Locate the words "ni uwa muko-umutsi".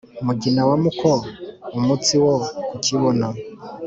0.61-2.13